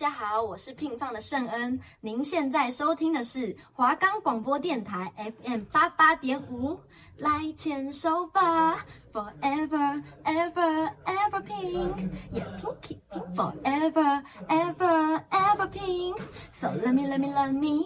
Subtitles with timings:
[0.00, 1.78] 家好，我是聘放的圣恩。
[2.00, 5.12] 您现在收听的是华冈广播电台
[5.44, 6.80] FM 八八点五，
[7.18, 8.78] 来牵手吧
[9.12, 17.84] ，Forever Ever Ever Pink，Yeah Pinky Pink Forever Ever Ever Pink，So let me let me let me。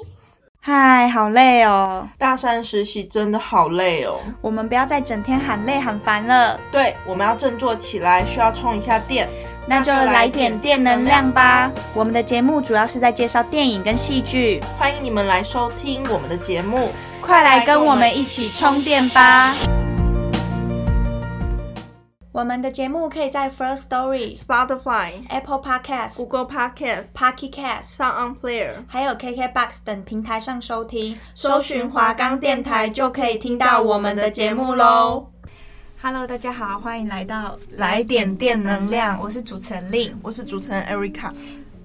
[0.61, 2.09] 嗨，好累哦！
[2.17, 4.21] 大三实习真的好累哦。
[4.41, 6.59] 我们不要再整天喊累喊烦了。
[6.71, 9.29] 对，我们要振作起来，需要充一下电。
[9.67, 11.73] 那就来点电能量吧。
[11.95, 19.55] 我们的节目主要是在介绍电影跟戏剧，欢迎你们来收听我们的节目，快来跟我们一起充电吧。
[22.33, 35.34] 我们的节目可以在 First Story、Spotify、Apple Podcast、Google Podcast、Pocket Cast、Sound On Player，还有 KKBox 等平台上收听，搜寻华冈电台就可以听到我们的节目喽。
[36.07, 41.33] Hello，大家好，欢迎来到来点电能量，我是主持人令我是主持人 Erica。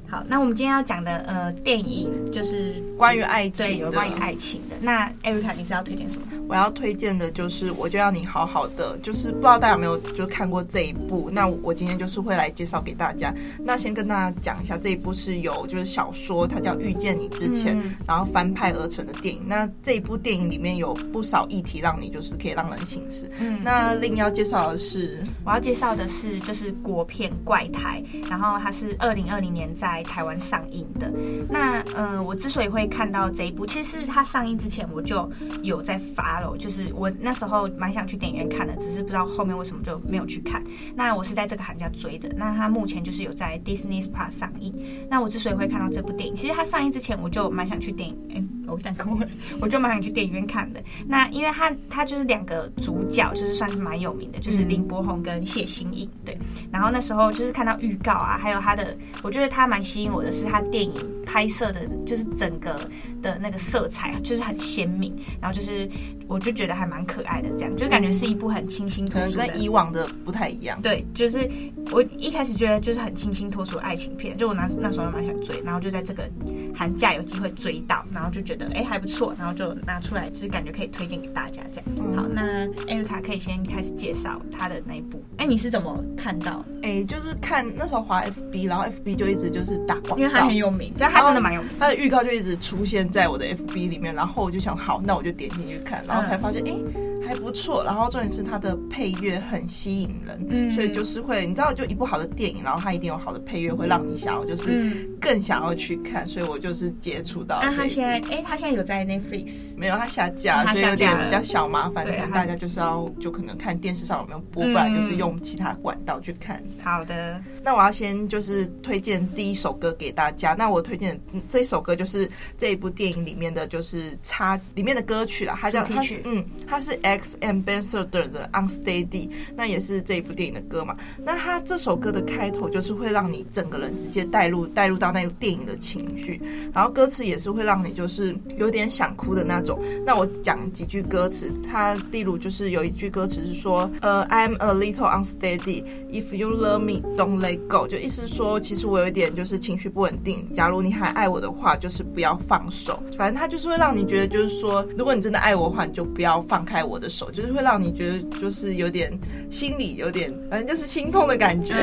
[0.09, 4.75] 好，那我们今天要讲的呃电影就是关于爱情，对，有关于爱情的。
[4.81, 6.27] 那 Erica，你是要推荐什么？
[6.47, 11.29] 我要推荐的就是我就要你好好的，就是不知道大家有没有就看过这一部？
[11.31, 13.31] 那我今天就是会来介绍给大家。
[13.63, 19.43] 那先跟大家讲一下，这一部是有就是小说，它叫《遇见你之前》，嗯，然后翻拍而成的电影。
[19.45, 23.29] 那这一部电影里面有不少议题让你就是可以让人醒思。
[23.39, 31.11] 嗯，那另要介绍的是，我要介绍的是就是国片《怪胎》，然后它是二零二零年在台湾上映的。
[31.49, 35.29] 那呃，我之所以会看到这一部，其实它上映之前我就
[35.61, 40.63] 有在 follow，就是我那时候蛮想去电影院看的，只是不知道后面为什么就没有去看。
[40.95, 42.29] 那我是在这个寒假追的。
[42.35, 44.73] 那它目前就是有在 Disney Plus 上映。
[45.09, 48.47] 那我之所以会看到这部电影，其实它上映之前我就蛮想去电影院。
[48.67, 49.27] 我讲过了，
[49.59, 50.79] 我就蛮想去电影院看的。
[51.07, 56.07] 那因为他他就是两个主角，就是算是蛮有名的，就是林柏宏跟谢欣颖。
[56.23, 56.37] 对，
[56.71, 60.93] 然后那时候就是看到预告啊，还有他的，我觉得他蛮吸引我的是他电影
[61.29, 62.89] 拍摄的，就是整个
[63.21, 65.87] 的那个色彩就是很鲜明，然后就是
[66.27, 70.81] 我就觉得还蛮可爱的，这样就感觉是一部很清新脱俗的，可能跟以往的不太一样。
[70.81, 71.47] 对，就是
[71.91, 76.27] 我一开始觉得就是很清新脱俗的爱情片，就我那那时候蛮想追，然后就在这个
[76.73, 78.67] 寒假有机会追到，然后就觉得。
[78.73, 81.85] 哎，还不错，然后就拿出来，就是感觉可以推荐给大家这样。
[81.97, 82.41] 嗯、好，那
[82.87, 85.21] 艾瑞卡可以先开始介绍他的那一部。
[85.37, 86.63] 哎，你是怎么看到？
[86.83, 91.69] 哎，就是看那时候滑 FB，然后 FB 就一直就是打广告，因为他很有名，但他真的蛮有名。
[91.79, 97.83] 他的预告就一直出现在我的 FB 里面，然后我就想，好，那我就点进去看，然后才发现，哎、嗯，还不错。
[97.83, 106.25] 然后重点是他的配乐很吸引人，嗯，所以就是会，你知道，就一部好的电影，然后它一定有好的配乐，会让你想要就是更想要去看。
[106.27, 107.59] 所以我就是接触到。
[107.61, 112.05] 那他现在，哎，他现在有在 Netflix 没有，他下架，所以有点比较小麻烦。
[112.05, 116.61] 可能大家就是要就可能看电视上有没有播，不然就是用其他管道去看。
[116.83, 120.53] 好的，那我要先就是推荐第一首歌给大家。
[120.53, 121.19] 那我推荐
[121.49, 130.95] 这一首歌就是这一部电影里面的就是插里面的歌曲啦，它叫它是嗯，它是 X Ambassador 的 Unsteady，那也是这一部电影的歌嘛。
[131.23, 136.41] 那它这首歌的开头就是会让你整个人直接带入带入到那电影的情绪，
[136.73, 139.79] 然后歌词也是会让你就是有点想哭的那种。
[140.05, 145.83] 那我讲几句歌词，它例如就是有一句歌词是说，呃，I'm a little unsteady.
[146.11, 147.87] If you love me, don't let go。
[147.87, 150.51] 就意思说，其实我有一点就是情绪不稳定。
[150.53, 153.01] 假如你还爱我的话，就是不要放手。
[153.17, 157.29] 反正它就是会让你觉得，就是说，如果你真的爱我的话，你就不要放开我的手。
[157.31, 159.11] 就是会让你觉得，就是有点
[159.49, 161.73] 心里有点，反正就是心痛的感觉。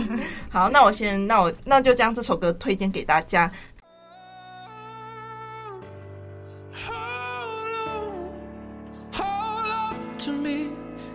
[0.48, 3.50] 好，那我先，那我那就将这首歌推荐给大家。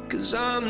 [0.10, 0.66] Cause I'm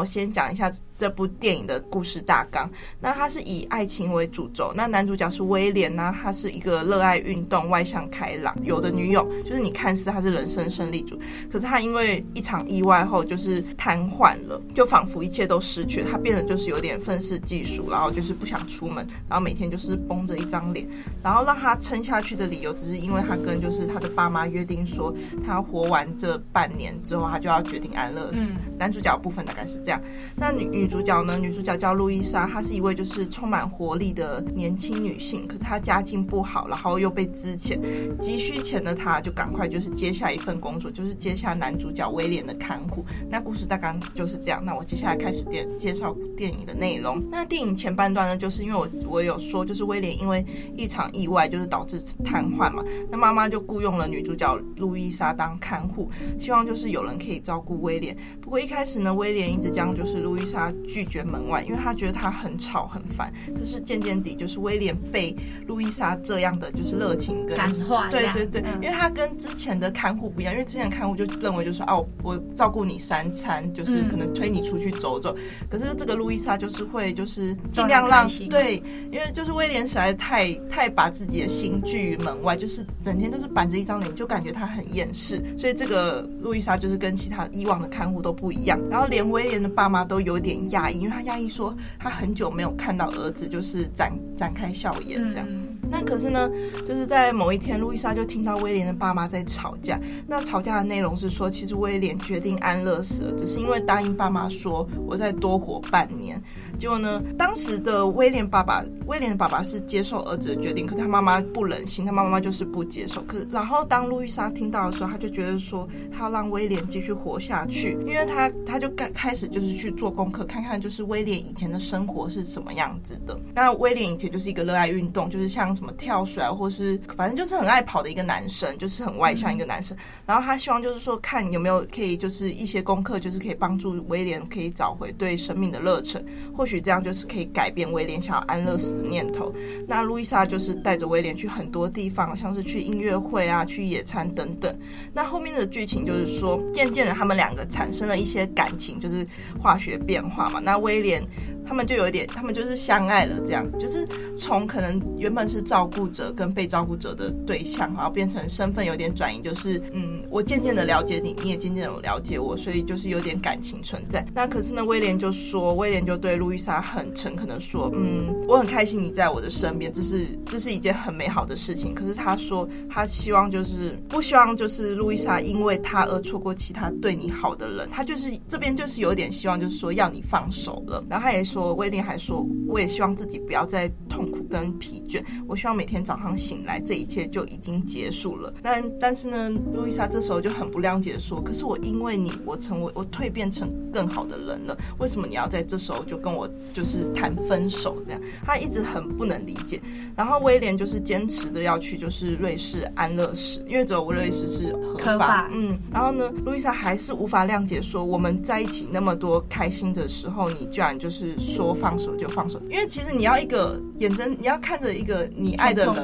[0.00, 0.70] 我先讲一下
[1.00, 2.70] 这部电影的故事大纲。
[3.00, 11.18] 那它是以爱情为主轴，那男主角是威廉呢，他是一个热爱运动、外向开朗、有的女友，就是你看似他是人生胜利组，
[11.50, 20.86] 可是他因为一场意外后就是瘫痪了，就仿佛一切都失去，他变得就是有点愤世嫉俗，然后就是不想出门，然后每天就是绷着一张脸，
[21.22, 25.14] 然后让他撑下去的理由只是因为他跟就是他的爸妈约定说，
[25.46, 28.52] 他活完这半年之后，他就要决定安乐死。
[28.52, 30.00] 嗯、男主角部分大概是这样，
[30.36, 31.38] 那女女主角呢？
[31.38, 37.78] 女主角叫路易莎，她是一位就是充满活力的年轻女性，可是她家境不好，然后又被支遣，
[38.18, 43.04] 急需钱的她就赶快就是接下一份工作，就是接下男主角威廉的看护。
[43.28, 44.60] 那故事大概就是这样。
[44.64, 47.22] 那我接下来开始电介绍电影的内容。
[47.30, 50.44] 那电影前半段呢，就是因为我我有说，就是威廉因为
[50.76, 58.16] 一场意外就是导致瘫痪嘛，那妈妈就雇佣了女主角路易莎当看护，希望就是有人可以照顾威廉。
[58.40, 63.32] 不过一开始呢，威廉一直将就是路易莎拒绝门外，因为他觉得他很吵很烦。
[63.58, 65.34] 可是渐渐地，就是威廉被
[65.66, 75.34] 路易莎这样的就是热情跟感化，对对对，因为他跟之前的看护不一样，因为之前的看护就认为就是哦，我照顾你三餐，就是可能推你出去走走。
[75.68, 85.42] 可是这个路易莎就是会就是尽量让对，因为就是威廉实在太太把自己的心拒于门外，就是整天都是板着一张脸，就感觉他很厌世。
[85.56, 88.78] 所以这个路易莎就是跟其他以往的看护都不一样。
[88.90, 95.46] 然后连威廉的爸妈都有点压抑，因为他压抑说他很久没有看到儿子就是展展开笑颜这样。
[95.90, 96.48] 那可是呢，
[96.86, 99.98] 就是在某一天，路易莎就听到威廉的爸妈在吵架。
[100.26, 106.40] 那吵架的内容是说，其实威廉决定安乐死了，只是因为答应爸妈说我再多活半年。
[106.78, 113.20] 结果呢，当时的威廉爸爸，威廉的爸爸是接受儿子的决定，可他妈妈不忍心，他妈妈就是不接受。
[113.22, 123.36] 可是然后当路易莎听到的时候，他就觉得说，他要让威廉继续活下去，因为他他就开开始就是去做功课，看看就是威廉以前的生活是什么样子的。
[123.54, 125.76] 那威廉以前就是一个热爱运动，就是像。
[125.80, 129.96] 什么跳水啊，或是反正就是很爱跑的一个男生，就是很外向一个男生。
[130.26, 136.22] 然后他希望就是说，看有没有可以就是一些功课，就是可以帮助威廉可以找回对生命的热忱。
[136.54, 139.50] 或许这样就是可以改变威廉想要安乐死的念头。
[139.88, 144.78] 那路易莎就是带着威廉去很多地方，像是去音乐会啊，去野餐等等。
[145.14, 149.26] 那后面的剧情就是说，渐渐的他们两个产生了一些感情，就是
[149.58, 150.60] 化学变化嘛。
[150.60, 151.26] 那威廉。
[151.70, 164.26] 他们就有一点，他们就是相爱了，这样就是从可能原本是照顾者跟被照顾者的对象，然后变成身份有点转移，就是嗯，我渐渐的了解你，你也渐渐的了解我，所以就是有点感情存在。
[164.34, 171.94] 那可是呢，威廉就说，威廉就对路易莎很诚恳的说，嗯，我很开心你在我的身边，这是这是一件很美好的事情。
[171.94, 181.04] 可是他说，他希望就是不希望就是路易莎因为他而错过其他对你好的人，他就是这边就是有点希望，就是说要你放手了。
[181.08, 181.59] 然后他也说。
[181.74, 185.22] 威廉还说，我也希望自己不要再痛苦跟疲倦。
[185.46, 188.52] 我希望每天早上醒来，这一切就已经结束了。
[188.62, 194.76] 但但是呢，路易莎这时候就很不谅解说，可是我因为你，我成为我蜕变成更好的人了。
[194.98, 197.96] 为什么你要在这时候就跟我就是谈分手？
[198.04, 199.80] 这样，他一直很不能理解。
[200.16, 205.12] 然后威廉就是坚持的要去就是瑞士安乐死，因为只有瑞士是合法。
[205.12, 205.50] 合法。
[205.52, 205.78] 嗯。
[205.92, 211.34] 然后呢，路易莎还是无法谅解说，我们在一起那么多开心的时候，你居然就是。
[211.54, 215.94] 说放手就放手，因为其实你要一个眼睁，你要看着一个你爱的人，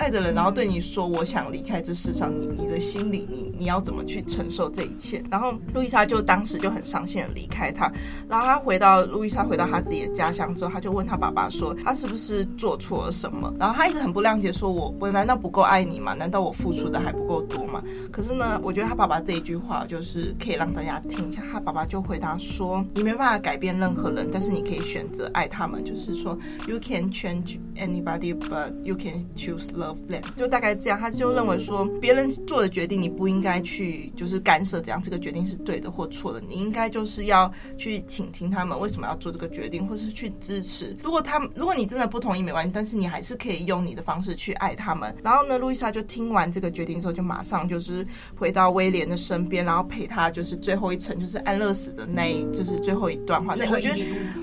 [0.00, 5.22] 爱的人，然后对你说我想离开这世上，你你的心里你你要怎么去承受这一切？
[5.30, 7.92] 然后路易莎就当时就很伤心的离开他，
[8.28, 13.54] 然后他回到路易莎回到他自己的家乡之后，他就问他爸爸说他是不是做错了什么？
[13.58, 16.14] 然后他一直很不谅解，说我我难道不够爱你吗？
[16.14, 17.82] 难道我付出的还不够多吗？
[18.10, 24.80] 可是呢，我觉得他爸爸这一句话就是可以让大家听一下，他爸爸就回答说你没办法改变任何人，但是你可以。
[24.80, 29.89] 选择爱他们，就是说，you can change anybody, but you can choose love
[30.36, 40.96] 就大概这样，他就认为说，别人做的决定，你不应该去就是干涉，这样这个决定是对的或错的，你应该就是要去倾听他们为什么要做这个决定，或是去支持。
[41.04, 45.14] 如果他们，如果你真的不同意，没关系，但是你还是可以用你的方式去爱他们。
[45.22, 53.54] 然后呢，路易莎就听完这个决定之后，就马上就是回到威廉的身边，然后陪他就是最后一程，就是安乐死的那一，就是最后一段话。
[53.54, 53.98] 那我觉得，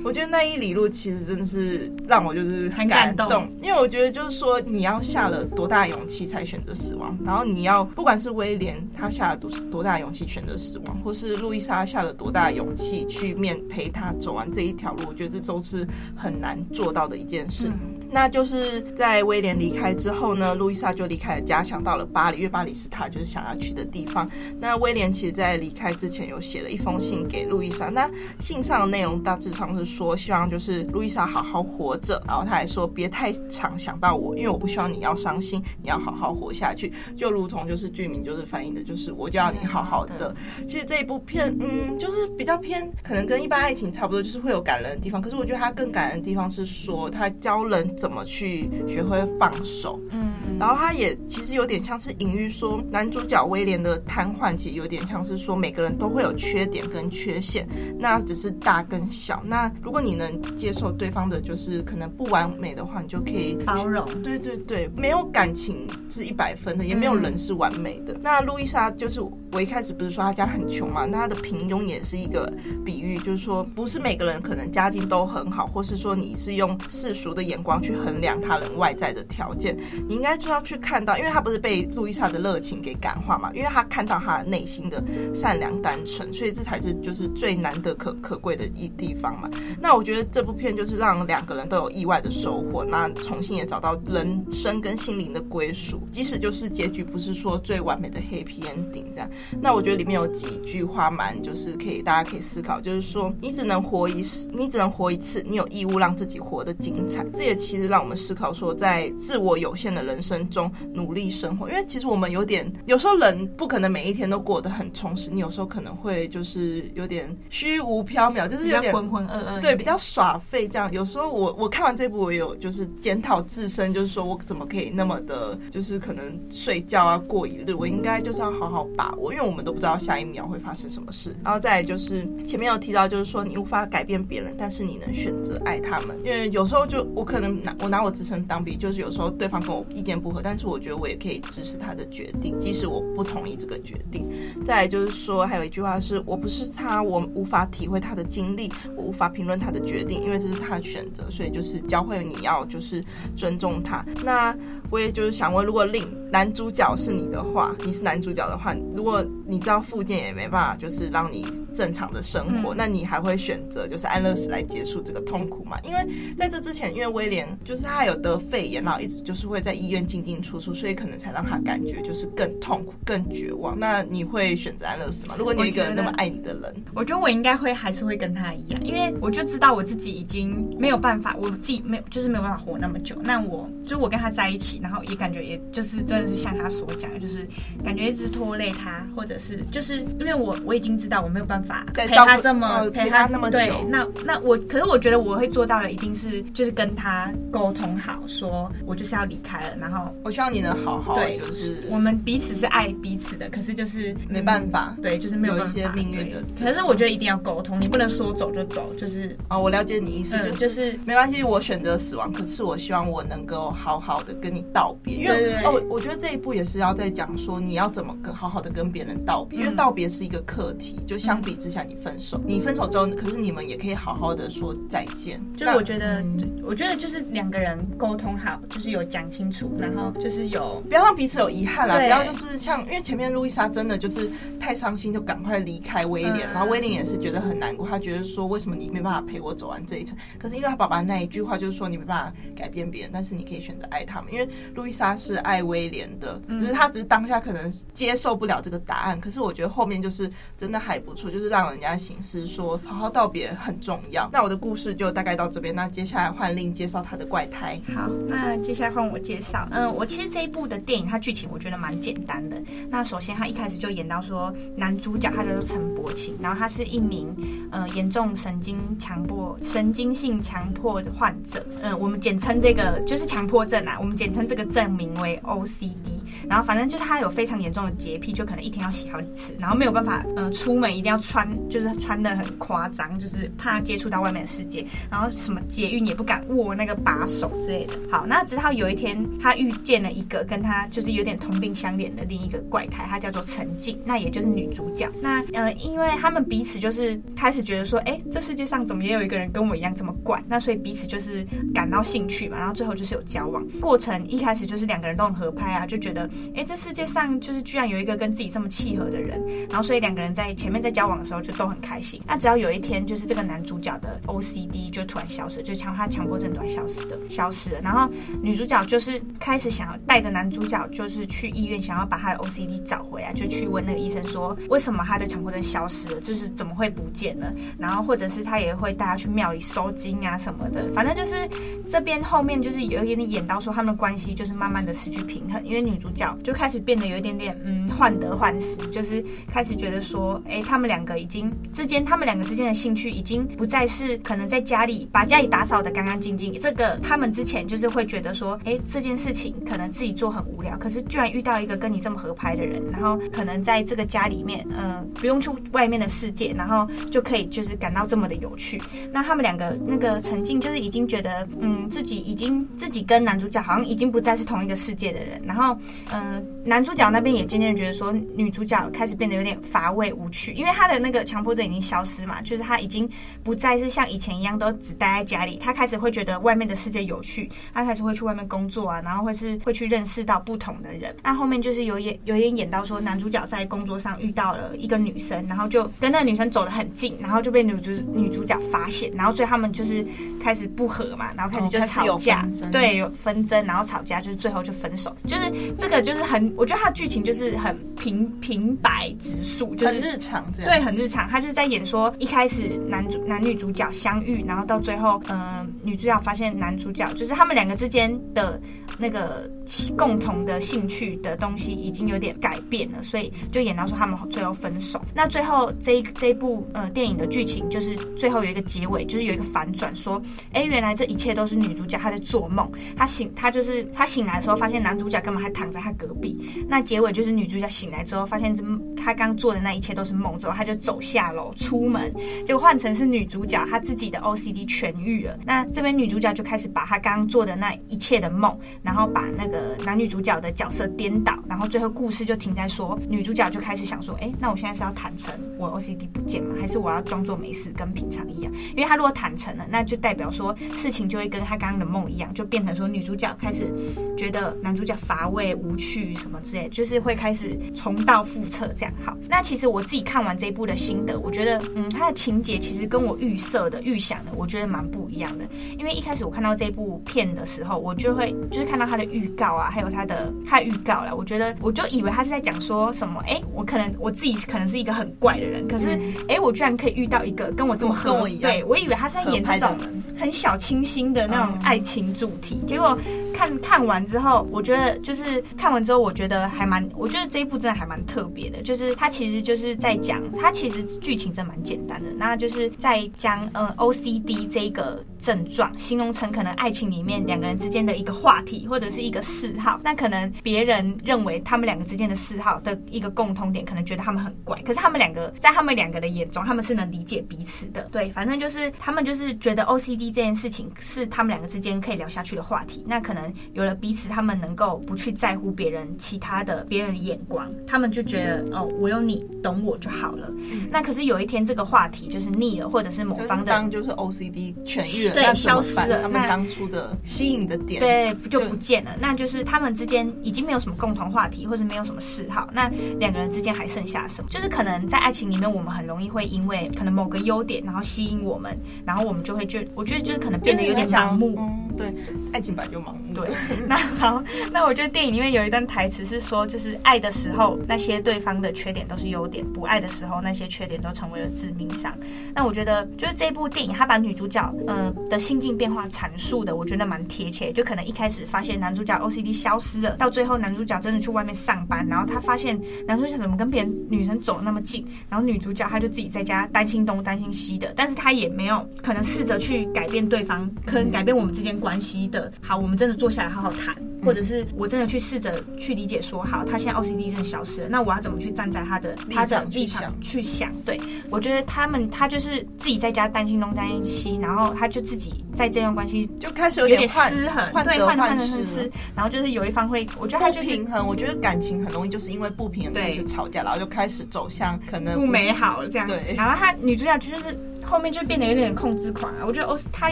[0.05, 0.27] 我觉得。
[0.29, 17.71] 那一里路其实真的是让我就是很感动，因为我觉得就是说你要下了多大勇气才选择死亡，然后你要不管是威廉他下了多多大勇气选择死亡，或是路易莎下了多大勇气去面陪他走完这一条路，我觉得这都是很难做到的一件事。
[18.09, 24.29] 那就是在威廉离开之后呢，路易莎就离开了家乡，到了巴黎，因为巴黎是她就是想要去的地方。
[24.59, 28.09] 那威廉其实在离开之前有写了一封信给路易莎，那
[28.39, 40.33] 信上的内容大致上是说，希望就是路易莎好好活着，然后他还说别太常想到我，因为我不希望你要伤心，你要好好活下去，就如同就是剧名就是反映的，就是我就要你好好的。
[40.67, 50.33] 其实这一部片，嗯，就是比较偏，可能跟一般爱情差不多，就是会有感人的地方，可是我觉得它更感人的地方是说，他教人怎么去学会放手，嗯。
[50.59, 57.67] 然后他也其实有点像是隐喻说，男主角威廉的瘫痪，其实有点像是说，每个人都会有缺点跟缺陷，
[57.99, 59.43] 那只是大跟小。
[59.45, 64.05] 那如果你能接受对方的，就是可能不完美的话，你就可以包容。
[64.23, 68.13] 对对对，没有感情是一百分的，也没有人是完美的。
[68.13, 72.49] 嗯、那路易莎就是我一开始不是说他家很穷嘛，那他的平庸也是一个
[72.85, 79.77] 比喻，就是说不是每个人可能家境都很好，或是说你是用世俗的眼光去衡量他人外在的条件，
[80.07, 80.37] 你应该。
[80.37, 89.49] 就要去看到，因为他不是被路易莎的热情给感化嘛，因为他看到他内心的善良单纯，所以这才是就是最难得可可贵的一地方嘛。
[89.81, 99.27] 那我觉得这部片就是让两个人都有意外的收获，那重新也找到人生跟心灵的归属，即使就是结局不是说最完美的 happy ending 这样。
[99.61, 107.23] 那我觉得里面有几句话蛮就是可以大家可以思考，就是说你只能活一世，你只能活一次，你有义务让自己活得精彩。
[107.33, 110.37] 这也其实让我们思考说，在自我有限的人生。
[110.49, 120.91] 中努力生活，因为其实我们有点，有时候人不可能每一天都过得很充实，你有时候可能会就是有点虚无缥缈，就是有点浑浑噩噩，对，比较耍废这样。
[120.91, 131.35] 有时候我我看完这部，我有就是检讨自身，就是说我怎么可以那么的，就是可能睡觉啊过一日，我应该就是要好好把握，因为我们都不知道下一秒会发生什么事。
[131.43, 140.27] 然后再来就是前面有提到，就是说你无法改变别人，但是你能选择爱他们，因为有时候就我可能拿我拿我自身当比，就是有时候对方跟我意见不。
[140.27, 144.27] 不合，但是我觉得我也可以支持他的决定，即使我不同意这个决定。
[144.65, 151.23] 再来就是说，还有一句话是：我不是他，我无法体会他的经历，我无法评论他的决定，因为这是他的选择。
[151.31, 153.01] 所以就是教会你要就是
[153.37, 154.05] 尊重他。
[154.21, 154.53] 那
[154.89, 165.77] 我也就是想问，如果另男主角是你的话，你是男主角的话，如果你知道附件也没办法，就是让你正常的生活，嗯、那你还会选择就是安乐死来结束这个痛苦吗？
[165.83, 173.77] 因为在这之前，因为威廉就是他有得肺炎，然后一直就是会在医院进进出出，所以可能才让他感觉就是更痛苦、更绝望。
[173.79, 175.35] 那你会选择安乐死吗？
[175.37, 183.15] 如果你有一个人那么爱你的人，我觉得我应该会还是会跟他一样，因为我就知道我自己已经没有办法，我自己没有就是没有办法活那么久。
[183.23, 187.47] 那我就我跟他在一起，然后也感觉也就是真的是像他所讲的，就是
[187.83, 193.57] 感觉一直拖累他，或者是就是因为我我已经知道我没有办法陪他这么陪他那么久。
[193.57, 206.43] 对，那那我可是我觉得我会做到的一定是就是跟他沟通好，说我就是要离开了，然后我希望你能好好，对，就是我们彼此是爱彼此的，可是就是没办法，对，就是没有办法，有一些命运的。
[206.59, 226.23] 可是我觉得一定要沟通，你不能说走就走，就是啊，我了解你意思，就是就是没关系，我选择死亡，可是我希望我能够好好的跟你道别，因为哦，我觉得这一步也是要在讲说你要怎么跟好好的跟别人道别，因为道别是一个课题，就相比之下你分手，你分手之后，可是你们也可以好好的说再见，就是我觉得，
[226.63, 240.17] 我觉得就是两个人沟通好，就是有讲清楚，然后就是有不要让彼此有遗憾啦，不要就是像因为前面路易莎真的就是太伤心，就赶快离开威廉，然后威廉也是觉得很难过，他觉得说为什么你没办法陪我走完这一程？
[240.39, 254.29] 可是因为他爸爸那一句话就是说你没办法改变别人，但是你可以选择爱他们，因为路易莎是爱威廉的，只是他只是当下可能接受不了这个答案，可是我觉得后面就是真的还不错，就是让人家醒思说好好道别很重要。
[254.31, 257.79] 那我的故事就大概到这边，那接下来换另介绍他的怪胎。
[257.95, 259.67] 好，那接下来换我介绍。
[259.71, 262.61] 嗯，我其实这一部的电影它剧情我觉得蛮简单的。
[262.89, 267.35] 那首先他一开始就演到说男主角他叫做陈柏青，然后他是一名
[267.71, 271.65] 呃严重神经强迫神经性强迫的患者。
[271.81, 276.17] 嗯，我们简称这个就是强迫症啊，我们简称这个症名为 OCD。
[276.49, 284.85] 然后反正就是他有非常严重的洁癖，就可能一天要洗好几次，然后没有办法，呃，出门一定要穿，就是穿得很夸张，就是怕接触到外面的世界。
[285.11, 287.93] 然后什么捷运也不敢握那个把手之类的。
[288.09, 295.09] 好，那直到有一天，他遇见了一个跟他就是有点同病相怜的另一个怪胎，他叫做陈静，那也就是女主角。
[295.21, 300.41] 那呃，因为他们彼此就是开始觉得说，哎，这世界上怎么也有一个人跟我一样这么怪？
[300.47, 302.57] 那所以彼此就是感到兴趣嘛。
[302.57, 306.29] 然后最后就是有交往过程，一开始就是两个人都很合拍啊，就觉得。
[306.55, 312.21] 哎，这世界上就是居然有一个跟自己这么契合的人，然后所以两个人在前面在交往的时候就都很开心。
[312.25, 318.09] 那只要有一天，就是这个男主角的 OCD 就突然消失，就强他强迫症突然消失的消失了，然后
[318.41, 327.53] 女主角就是开始想要带着男主角就是去医院，想要把他的 OCD 找回来，就去问那个医生说，为什么他的强迫症消失了，就是怎么会不见了？
[327.77, 331.47] 然后或者是他也会带他去庙里收惊啊什么的，反正就是
[331.89, 336.09] 这边后面就是有一点点演到说他们的关系就是慢慢的失去平衡，因为女主
[336.43, 358.81] 就开始变得有一点点嗯患得患失，就是开始觉得说，哎，他们两个已经之间，他们两个之间的兴趣已经不再是可能在家里把家里打扫得干干净净，这个他们之前就是会觉得说，哎，这件事情可能自己做很无聊，可是居然遇到一个跟你这么合拍的人，然后可能在这个家里面，嗯、不用去外面的世界，然后就可以就是感到这么的有趣。
[359.11, 365.77] 那他们两个那个沉浸就是已经觉得，嗯，自己已经自己跟男主角好像已经不再是同一个世界的人，然后，
[366.11, 373.09] 嗯、呃，男主角那边也渐渐觉得说，女主角开始变得有点乏味无趣，因为他的那个强迫症已经消失嘛，就是他已经
[373.43, 381.15] 不再是像以前一样都只待在家里，他开始会觉得外面的世界有趣，他开始会去外面工作啊，然后会是会去认识到不同的人。
[381.23, 390.05] 那后面就是有演有点演到说，男主角在工作上遇到了一个女生，然后就跟那个女生走得很近，然后就被女主女主角发现，然后最后他们就是
[390.41, 395.15] 开始不和嘛，然后开始就吵架，哦、对，有纷争，然后吵架，就是最后就分手。
[395.25, 401.27] 就是这个就是很，我觉得他的剧情就是很平平白直述，就是很日常这样，对，很日常。
[401.27, 408.59] 他就是在演说一开始男主男女主角相遇，然后到最后，嗯、呃，女主角发现男主角就是他们两个之间的
[408.97, 409.49] 那个
[409.97, 415.01] 共同的兴趣的东西已经有点改变了，所以就演到说他们最后分手。
[415.13, 420.21] 那最后这一这一部呃电影的剧情就是最后有一个结尾，就是有一个反转，说，
[420.53, 422.69] 哎，原来这一切都是女主角她在做梦。
[422.95, 426.37] 她醒，她就是她醒来的时候发现男主角根本还躺在他隔壁。
[426.67, 428.63] 那结尾就是女主角醒来之后发现这
[428.95, 432.13] 她刚做的那一切都是梦，之后她就走下楼出门，
[432.45, 435.37] 就换成是女主角她自己的 OCD 痊愈了。
[435.45, 446.55] 那这边女主角就开始把她刚刚做的那一切的梦，然后把那个男女主角的角色颠倒，然后最后故事就停在说，女主角就开始想说，哎，那我现在是要坦诚我 OCD 不见吗？
[446.59, 448.51] 还是我要装作没事，跟平常一样？
[448.75, 453.71] 因为她如果坦诚了，那就代表说事情就会跟她刚刚的梦一样，就变成说女主角开始
[454.17, 458.93] 觉得男主角乏味无趣什么之类，就是会开始重蹈覆辙这样。
[459.05, 465.45] 好，那其实我自己看完这一部的心得，我觉得，嗯，它的情节其实跟我预设的、预想的，我觉得蛮不一样的。
[465.77, 475.89] 因为一开始我看到这部片的时候，我就会就是看到它的预告啊，还有它的它的预告啦，我觉得我就以为他是在讲说什么，哎，我可能我自己可能是一个很怪的人，可是，
[476.27, 479.77] 哎、嗯，我居然可以遇到一个跟我这么合，跟我一样，对，我以为他是在演这种
[480.17, 482.97] 很小清新的那种爱情主题，结果。
[483.37, 488.61] 看看完之后，我觉得就是看完之后，我觉得还蛮，我觉得这一部真的还蛮特别的。
[488.63, 499.79] 就是它其实就是在讲，它其实剧情真蛮简单的，那就是在讲嗯 OCD 这个症状，形容成可能爱情里面两个人之间的一个话题或者是一个嗜好。
[499.83, 507.83] 那可能别人认为他们两个之间的嗜好的一个共通点，可能觉得他们很怪，可是他们两个在他们两个的眼中，他们是能理解彼此的。
[507.91, 512.83] 对，反正就是他们就是觉得 OCD 这件事情是他们两个之间可以聊下去的话题。
[512.87, 513.33] 那可能。
[513.53, 520.31] 有了彼此，他们能够不去在乎别人其他的别人的眼光，他们就觉得哦，我有你懂我就好了。
[520.37, 528.91] 嗯、那可是有一天这个话题就是腻了，或者是某方的当就是 OCD 痊愈了，对，消失了，他们当初的吸引的点对就不见了。
[528.99, 532.49] 那就是他们之间已经没有什么共同话题，或者没有什么嗜好。
[532.53, 534.29] 那两个人之间还剩下什么？
[534.29, 541.35] 就是可能在爱情里面，我们很容易会因为可能某个优点，然后吸引我们，然后我们就会觉我觉得就是可能变得有点盲目。
[541.37, 541.93] 嗯，对，
[542.33, 543.13] 爱情本来就盲目。
[543.13, 543.29] 对。
[543.67, 551.93] 那好，那我觉得电影里面有一段台词是说，就是爱的时候那些对方的缺点都是优点，不爱的时候那些缺点都成为了致命伤。
[552.33, 557.51] 那我觉得就是这部电影，他把女主角嗯、呃、的心境变化阐述的，我觉得蛮贴切。
[557.51, 572.31] 就可能一开始发现男主角 OCD 消失了，到最后男主角真的去外面上班，然后他发现男主角怎么跟别人女生走那么近，然后女主角她就自己在家担心东担心西的，但是她也没有可能试着去改变对方，可能改变我们之间关系的。
[572.41, 580.51] 好，我们真的坐下来好好谈，或者是我真的去试着去理解说，好，他现在 OCD 真的消失了，那我要怎么去站在他的他的立场去想？
[580.65, 580.79] 对，
[581.09, 590.85] 我觉得他们他就是自己在家担心东担心西，然后他就自己在这段关系就开始有点失衡，对，患得患失，然后就是有一方会，我觉得他就是平衡。
[590.87, 595.95] 我觉得感情很容易就是因为不平衡开始吵架，然后就开始走向可能不美好这样子。
[596.15, 597.37] 然后他女主角就是。
[597.67, 599.25] 后面就变得有点控制狂啊。
[599.27, 599.91] 我觉得欧斯他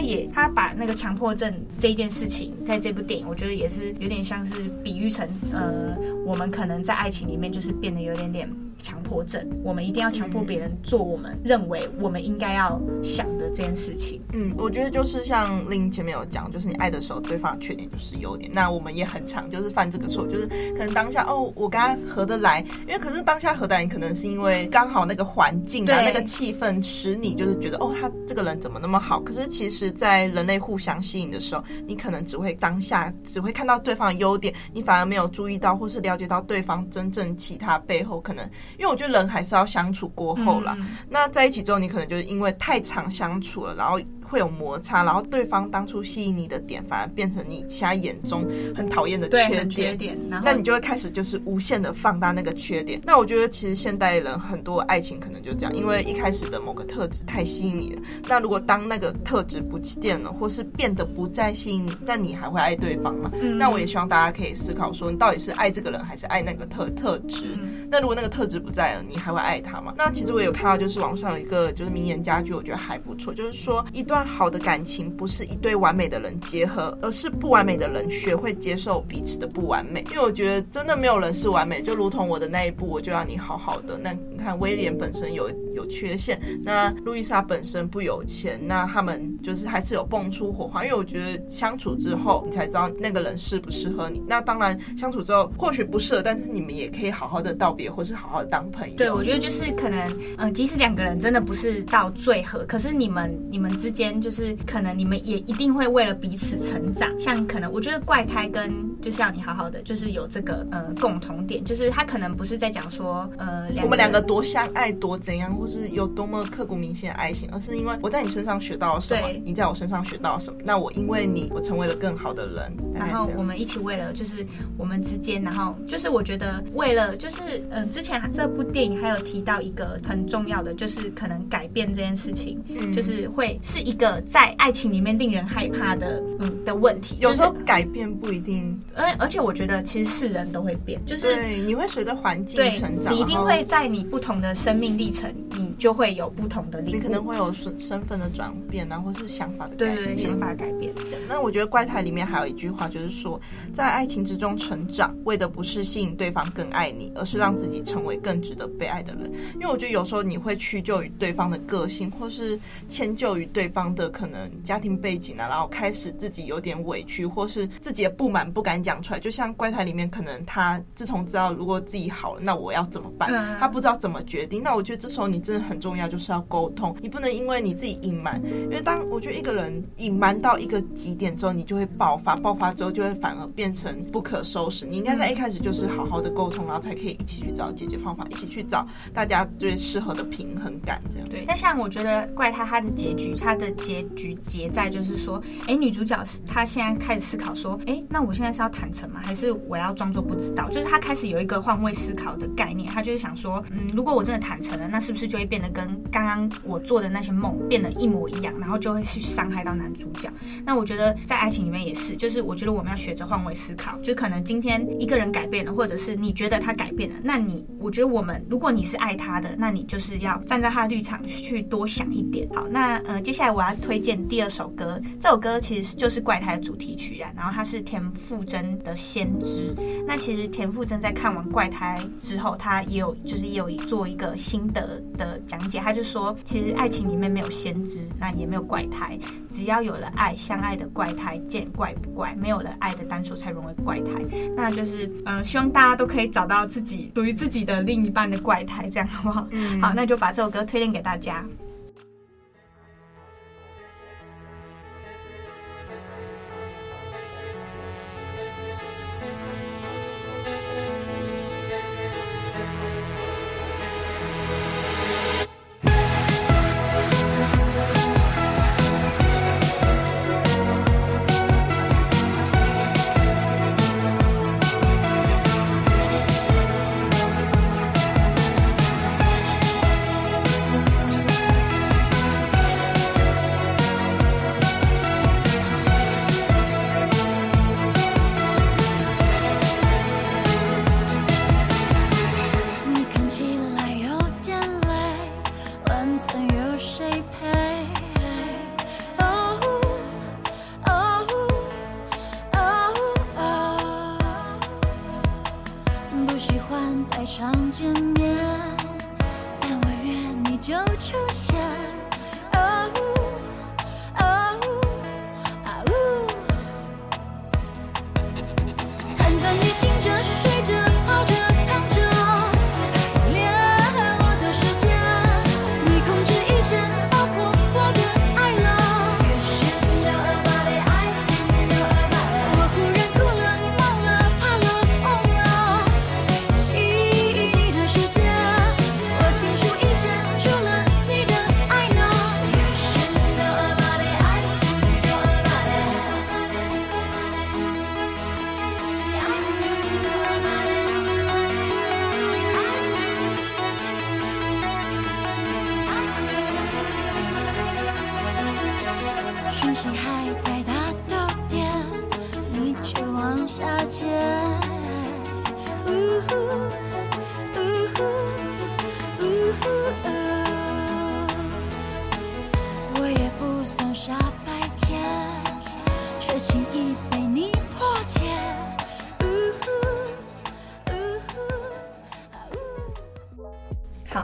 [0.00, 8.50] 也他把那个强迫症这一件事情，在这部电影，我觉得也是有点像是比喻成呃，我们可能在爱情里面就是变得有点点。
[8.82, 14.20] 强迫症，我们一定要强迫别人做我们认为我们应该要想的这件事情。
[14.34, 18.50] 嗯，我觉得就是像令前面有讲，就是你爱的时候，对方的缺点就是优点。
[18.52, 29.20] 那我们也很常就是犯这个错，就是可能当下哦，我跟他合得来，因为可是当下合得来，可能是因为刚好那个环境啊，那个气氛使你就是觉得哦，他这个人怎么那么好？
[29.20, 38.44] 可是其实，在人类互相吸引的时候，你可能只会当下只会看到对方的优点，你反而没有注意到或是了解到对方真正其他背后可能。
[38.78, 43.98] 因为我觉得人还是要相处过后啦，嗯、那在一起之后，你可能就是因为太常相处了，然后。
[44.28, 49.70] 会有摩擦，然后对方当初吸引你的点，反而变成你现在眼中很讨厌的缺点。
[49.70, 53.00] 缺点，那你就会开始就是无限的放大那个缺点。
[53.04, 58.02] 那我觉得其实现代人很多爱情可能就这样，因为一开始的某个特质太吸引你了。
[58.28, 63.30] 那如果当那个特质不见了，或是变得不再吸引你，但你还会爱对方吗？
[63.40, 67.56] 嗯、那我也希望大家可以思考说，你到底是爱这个人，还是爱那个特特质？
[67.60, 69.94] 嗯、那如果那个特质不在了，你还会爱他吗？
[69.96, 74.26] 那其实我有看到，就是网上有一个就是名言佳句，我觉得还不错，就是说一段。
[74.26, 80.04] 好的感情不是一对完美的人结合，而是不完美的人学会接受彼此的不完美。
[80.10, 83.96] 因为我觉得真的没有人是完美，就如同我的那一部，我就要你好好的。
[83.96, 90.84] 那你看威廉本身有有缺陷，那路易莎本身不有钱，那他们就是还是有蹦出火花。
[90.84, 94.20] 因为我觉得相处之后，你才知道那个人适不适合你。
[94.26, 98.96] 那当然相处之后或许不适合，但是你们也可以好好的道别，或是好好当朋友。
[98.96, 104.06] 对，我觉得就是可能，嗯、呃，即使两个人真的不是到最合，可是你们你们之间。
[104.16, 124.46] 就是可能你们也一定会为了彼此成长，像可能我觉得怪胎跟就是要你好好的，就是有这个呃共同点，就是他可能不是在讲说呃我们两个多相爱多怎样，或是有多么刻骨铭心的爱情，而是因为我在你身上学到了什么，你在我身上学到了什么，那我因为你我成为了更好的人，然后我们一起为了就是
[124.78, 134.22] 我们之间，然后就是我觉得为了就是嗯、呃、之前这部电影还有提到一个很重要的，就是可能改变这件事情，嗯、就是会是一个。
[134.28, 150.92] 在爱情里面令人害怕的，嗯的问题，有时候改变不一定，而而且我觉得其实是人都会变，就是对，你会随着环境成长，你一定会在你不同的生命历程，你就会有不同的历，你可能会有身身份的转变啊，或是想法的改变，对，想法改变。
[151.28, 153.40] 那我觉得怪胎里面还有一句话，就是说，
[153.72, 159.32] 在爱情之中成长，为的不是吸引对方更爱你，而是让自己成为更值得被爱的人。
[159.54, 169.20] 因为我觉得有时候你会屈就于对方的个性，或是迁就于对方的可能家庭背景啊，然后开始自己有点委屈，或是自己的不满不敢讲出来。
[169.20, 173.32] 就像怪胎里面，可能他自从知道如果自己好了，那我要怎么办？
[173.58, 174.62] 他不知道怎么决定。
[174.62, 176.94] 那我觉得这时候你真的很重要，就是要沟通。
[177.00, 184.84] 你不能因为你自己隐瞒，因为当我觉得一个人隐瞒到一个极点之后，你就会爆发，爆发之后就会反而变成不可收拾。
[184.84, 191.00] 你应该在一开始就是好好的沟通，然后才可以一起去去找解决方法，一起去找大家最适合的平衡感。
[191.10, 191.44] 这样对。
[191.46, 194.36] 那像我觉得怪胎他的结局，他的结局。
[194.46, 199.20] 结在就是说，哎，女主角是她现在开始思考说，哎，那我现在是要坦诚吗？
[199.22, 200.68] 还是我要装作不知道？
[200.68, 210.30] 就是她开始有一个换位思考的概念，她就是想说，嗯，如果我真的坦诚了，那是不是就会变得跟刚刚我做的那些梦变得一模一样，然后就会去伤害到男主角？
[210.64, 222.48] 那我觉得在爱情里面也是，就是我觉得我们要学着换位思考，就可能今天一个人改变了，或者是你觉得他改变了，那你，我觉得我们如果你是爱他的，那你就是要站在他的立场去多想一点。
[222.54, 224.16] 好，那呃，接下来我要推荐。
[224.28, 227.30] 第二首歌，这首歌其实就是怪胎的主题曲啊。
[227.36, 229.74] 然后它是田馥甄的《先知》。
[230.06, 235.78] 那其实田馥甄在看完怪胎之后，他也有就是也有做一个心得的讲解。
[235.78, 239.18] 他就说，其实爱情里面没有先知，那也没有怪胎，
[239.48, 244.12] 只要有了爱，相爱的怪胎见怪不怪；没有了爱的单数才沦为怪胎。
[244.56, 249.48] 那就是嗯、呃，希望大家都可以找到自己属于自己的另一半的怪胎，这样好不好？
[249.50, 251.44] 嗯，好，那就把这首歌推荐给大家。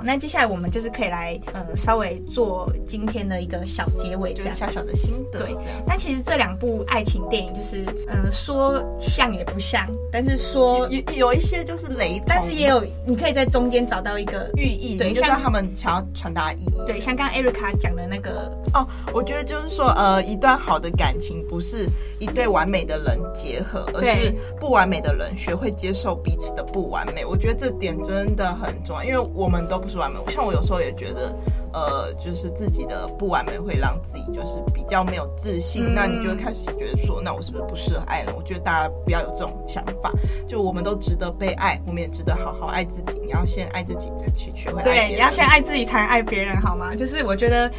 [0.05, 5.41] 那接下来我们就是可以来呃稍微做今天的一个小结尾，这样小小的心得。
[5.41, 16.83] 对，那其实这两部爱情电影就是嗯、呃、说像也不像，但是说有有一些就是雷同，但是也有你可以在中间找到一个寓意，对，像他们想要传达意义。
[16.87, 21.89] 对，像刚刚 Erica 讲的那个哦，我觉得就是说呃一段好的感情不是
[22.19, 27.25] 一对完美的人结合，而是不完美的人学会接受彼此的不完美。
[27.25, 30.19] 我觉得这点真的很重要，因为我们都不是完美。
[30.29, 31.37] 像我有时候也觉得，
[31.73, 38.35] 呃，就是自己的不完美会让自己就是比较没有自信，嗯、那你就会开始觉得说，那我是不是不适合爱人？
[38.35, 40.11] 我觉得大家不要有这种想法，
[40.49, 43.19] 就我们都值得被爱，我们也值得好好爱自己。
[43.23, 44.85] 你要先爱自己，才去学会爱。
[44.85, 46.95] 对，你要先爱自己，才能爱别人，好吗？
[46.97, 47.71] 就是我觉得，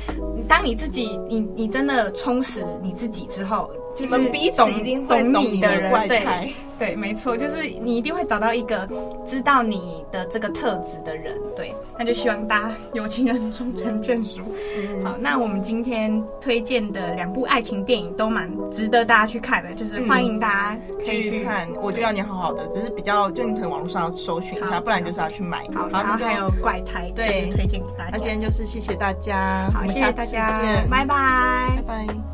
[0.47, 3.71] 当你自己，你你真的充实你自己之后。
[3.95, 6.49] 就是彼此一定会懂你的怪胎，
[6.83, 8.85] 对，没错，就是你一定会找到一个
[9.25, 14.41] 知道你的这个特质的人，对，那就希望大家有情人终成眷属。
[14.77, 21.69] 嗯、好，那我们今天推荐的两部爱情电影都蛮值得大家去看的，就是欢迎大家可以去看。
[21.81, 25.63] 我就要你好好的，只是比较就你可能网络上要搜寻一下，不然就是要去买。
[25.73, 28.09] 好，然后还有怪胎，对，推荐给大家。
[28.11, 30.51] 那今天就是谢谢大家，好，谢谢大家，
[30.91, 32.32] 拜拜，拜拜。